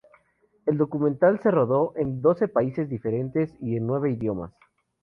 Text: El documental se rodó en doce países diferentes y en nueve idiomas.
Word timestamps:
El 0.65 0.79
documental 0.79 1.39
se 1.43 1.51
rodó 1.51 1.93
en 1.95 2.23
doce 2.23 2.47
países 2.47 2.89
diferentes 2.89 3.53
y 3.61 3.77
en 3.77 3.85
nueve 3.85 4.09
idiomas. 4.09 4.51